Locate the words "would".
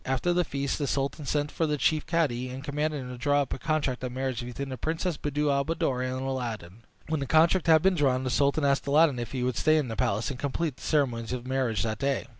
9.43-9.57